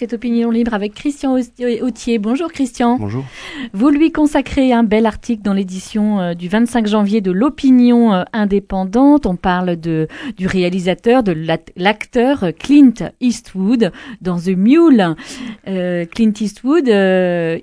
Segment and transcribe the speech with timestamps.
[0.00, 2.18] c'est Opinion Libre avec Christian Autier.
[2.18, 2.96] Bonjour Christian.
[2.98, 3.22] Bonjour.
[3.74, 8.22] Vous lui consacrez un bel article dans l'édition euh, du 25 janvier de l'Opinion euh,
[8.32, 9.26] indépendante.
[9.26, 10.08] On parle de,
[10.38, 11.36] du réalisateur, de
[11.76, 13.92] l'acteur Clint Eastwood
[14.22, 15.16] dans The Mule.
[15.68, 16.88] Euh, Clint Eastwood,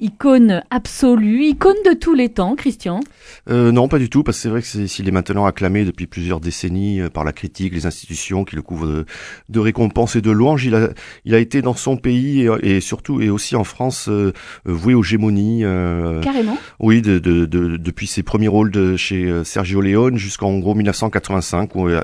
[0.00, 3.00] icône absolue, icône de tous les temps, Christian
[3.46, 6.40] Non, pas du tout, parce que c'est vrai que s'il est maintenant acclamé depuis plusieurs
[6.40, 9.04] décennies par la critique, les institutions qui le couvrent de,
[9.50, 10.88] de récompenses et de louanges, il a,
[11.26, 14.32] il a été dans son pays et, surtout et aussi en France euh,
[14.64, 15.64] voué aux gémonies.
[15.64, 16.56] Euh, Carrément.
[16.80, 20.74] Oui, de, de, de, depuis ses premiers rôles de chez euh, Sergio Leone jusqu'en gros
[20.74, 22.00] 1985, où, et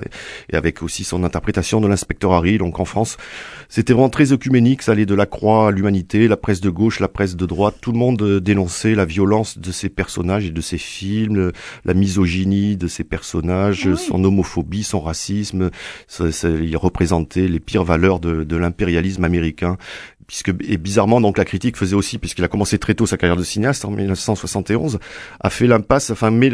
[0.53, 2.59] avec aussi son interprétation de l'inspecteur Harry.
[2.59, 3.17] Donc en France,
[3.69, 4.83] c'était vraiment très œcuménique.
[4.83, 7.77] Ça allait de la croix à l'humanité, la presse de gauche, la presse de droite.
[7.81, 11.53] Tout le monde dénonçait la violence de ces personnages et de ces films,
[11.85, 15.71] la misogynie de ces personnages, ah son homophobie, son racisme.
[16.07, 19.77] Ça, ça, il représentait les pires valeurs de, de l'impérialisme américain
[20.29, 23.37] puisque et bizarrement donc la critique faisait aussi puisqu'il a commencé très tôt sa carrière
[23.37, 25.01] de cinéaste en 1971
[25.41, 26.53] a fait l'impasse enfin mais,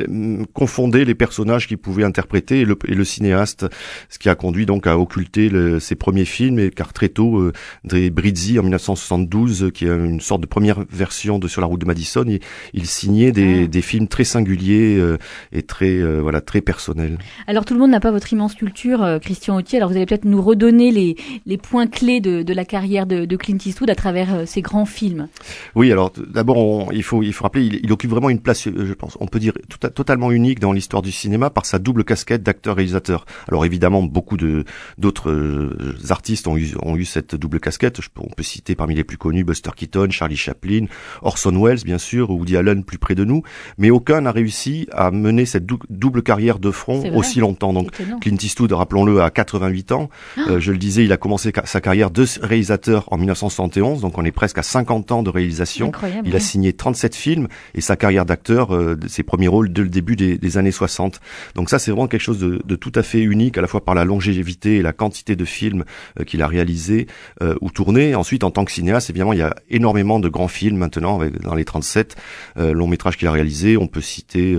[0.52, 3.66] confondait les personnages qu'il pouvait interpréter et le, et le, cinéaste
[4.08, 7.38] ce qui a conduit donc à occulter le, ses premiers films et car très tôt
[7.38, 11.66] euh, Dre Brizzi en 1972 qui est une sorte de première version de Sur la
[11.66, 12.38] route de Madison il,
[12.72, 13.66] il signait des, ah.
[13.66, 15.18] des, films très singuliers euh,
[15.50, 17.18] et très euh, voilà très personnels.
[17.48, 20.06] Alors tout le monde n'a pas votre immense culture euh, Christian Autier alors vous allez
[20.06, 23.90] peut-être nous redonner les, les points clés de, de la carrière de, de Clint Eastwood
[23.90, 25.28] à travers euh, ses grands films.
[25.74, 28.92] Oui, alors d'abord, il faut il faut rappeler, il, occupe vraiment une place, euh, je
[28.94, 29.52] pense, on peut dire
[29.94, 33.26] totalement unique dans l'histoire du cinéma par sa double casquette d'acteur-réalisateur.
[33.48, 34.64] Alors évidemment, beaucoup de
[34.98, 38.00] d'autres euh, artistes ont eu ont eu cette double casquette.
[38.00, 40.86] Je on peut citer parmi les plus connus Buster Keaton, Charlie Chaplin,
[41.22, 43.42] Orson Welles, bien sûr, Woody Allen plus près de nous,
[43.78, 47.72] mais aucun n'a réussi à mener cette double carrière de front aussi longtemps.
[47.72, 50.10] Donc Clint Eastwood, rappelons-le, à 88 ans.
[50.36, 50.58] Ah.
[50.58, 53.53] je le disais, il a commencé sa carrière de réalisateur en 1960
[54.00, 55.92] donc on est presque à 50 ans de réalisation.
[56.24, 59.88] il a signé 37 films et sa carrière d'acteur, euh, ses premiers rôles dès le
[59.88, 61.20] début des, années 60.
[61.54, 63.94] Donc ça, c'est vraiment quelque chose de, tout à fait unique, à la fois par
[63.94, 65.84] la longévité et la quantité de films
[66.20, 67.06] euh, qu'il a réalisés
[67.42, 68.14] euh, ou tournés.
[68.14, 71.54] Ensuite, en tant que cinéaste, évidemment, il y a énormément de grands films maintenant, dans
[71.54, 72.16] les 37
[72.56, 73.76] longs métrages qu'il a réalisés.
[73.76, 74.56] On peut citer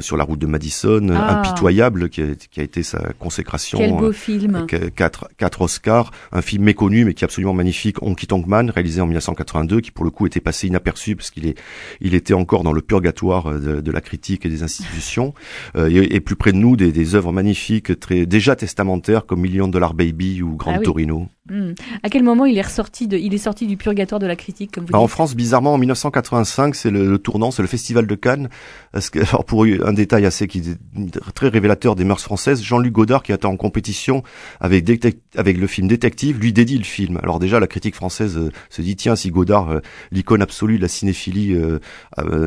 [0.00, 1.38] Sur la route de Madison, ah.
[1.38, 3.78] Impitoyable, qui a, qui a, été sa consécration.
[3.78, 4.66] Quel beau film.
[4.94, 9.06] Quatre, quatre Oscars, un film méconnu mais qui est absolument magnifique, On quitte réalisé en
[9.06, 11.58] 1982, qui pour le coup était passé inaperçu parce qu'il est,
[12.00, 15.34] il était encore dans le purgatoire euh, de, la critique et des institutions,
[15.76, 19.68] euh, et, plus près de nous des, des œuvres magnifiques, très déjà testamentaires comme Million
[19.68, 21.28] Dollar Baby ou Grand ah Torino.
[21.48, 21.74] Hmm.
[22.02, 24.72] À quel moment il est ressorti de, il est sorti du purgatoire de la critique
[24.72, 28.14] comme vous bah, En France, bizarrement, en 1985, c'est le, tournant, c'est le Festival de
[28.16, 28.48] Cannes.
[28.90, 32.92] Parce que, alors pour un détail assez qui est très révélateur des mœurs françaises, Jean-Luc
[32.92, 34.24] Godard, qui était en compétition
[34.60, 34.90] avec,
[35.36, 37.20] avec le film Détective, lui dédie le film.
[37.22, 40.82] Alors déjà, la critique française euh, se dit tiens, si Godard, euh, l'icône absolue de
[40.82, 41.78] la cinéphilie, euh,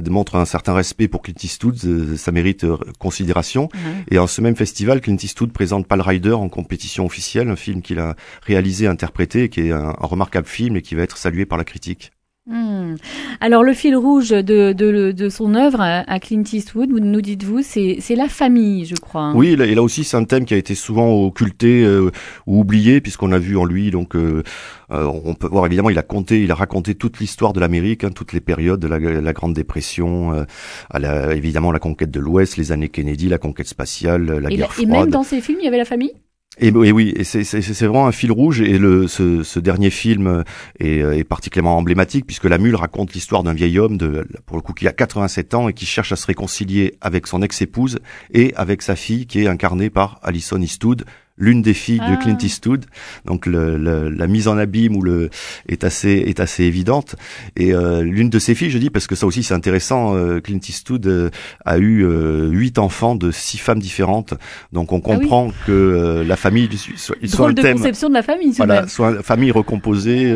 [0.10, 1.78] montre un certain respect pour Clint Eastwood,
[2.18, 2.66] ça mérite
[2.98, 3.70] considération.
[4.10, 7.82] Et en ce même festival, Clint Eastwood présente Pal Rider en compétition officielle, un film
[7.82, 11.58] qu'il a réalisé interprété, qui est un, remarquable film et qui va être salué par
[11.58, 12.12] la critique.
[12.50, 12.96] Hmm.
[13.42, 18.28] Alors le fil rouge de, de, son œuvre à Clint Eastwood, nous dites-vous, c'est la
[18.28, 19.34] famille, je crois.
[19.36, 22.10] Oui, et là, aussi c'est un thème qui a été souvent occulté euh,
[22.48, 24.42] ou oublié, puisqu'on a vu en lui, donc euh,
[24.90, 28.04] euh, on peut voir évidemment, il a compté, il a raconté toute l'histoire de l'Amérique,
[28.04, 30.46] hein, toutes les périodes de la, Grande Dépression,
[30.90, 34.74] à la, évidemment la conquête de l'Ouest, les années Kennedy, la conquête spatiale, la guerre
[34.74, 34.90] froide.
[34.90, 36.14] Et même dans ces films, il y avait la famille?
[36.60, 38.62] Et, oui, et c'est vraiment un fil rouge.
[38.62, 40.44] Et le, ce, dernier film
[40.80, 44.62] est, est, particulièrement emblématique puisque La Mule raconte l'histoire d'un vieil homme de, pour le
[44.62, 48.00] coup, qui a 87 ans et qui cherche à se réconcilier avec son ex-épouse
[48.34, 51.06] et avec sa fille qui est incarnée par Alison Eastwood,
[51.40, 52.46] l'une des filles de Clint ah.
[52.46, 52.86] Eastwood.
[53.26, 55.30] Donc le, la mise en abîme ou le
[55.68, 57.16] est assez est assez évidente.
[57.56, 60.16] Et euh, l'une de ses filles, je dis parce que ça aussi c'est intéressant.
[60.16, 61.30] Euh, Clint Eastwood euh,
[61.66, 62.06] a eu
[62.50, 64.34] huit enfants de six femmes différentes.
[64.74, 68.54] Donc on ah comprend que la famille soit, soit de conception de la famille.
[68.58, 70.34] Voilà, soit une famille recomposée,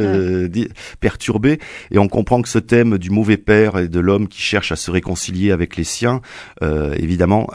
[1.00, 1.59] perturbée,
[1.91, 4.76] et on comprend que ce thème du mauvais père et de l'homme qui cherche à
[4.76, 6.22] se réconcilier avec les siens,
[6.61, 7.49] évidemment,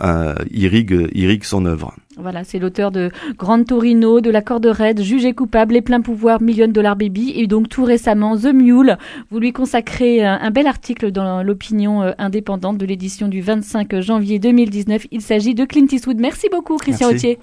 [0.50, 1.94] irrigue irrigue son œuvre.
[2.20, 6.40] Voilà, c'est l'auteur de Grand Torino, de La Corde Raide, Jugé coupable, Les pleins pouvoirs,
[6.40, 8.96] Million Dollar Baby et donc tout récemment The Mule.
[9.30, 14.38] Vous lui consacrez un bel article dans l'opinion euh, indépendante de l'édition du 25 janvier
[14.38, 15.06] 2019.
[15.12, 16.18] Il s'agit de Clint Eastwood.
[16.18, 17.36] Merci beaucoup Christian Autier.